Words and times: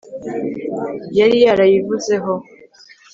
yari 1.19 1.37
yarayivuzeho 1.45 2.33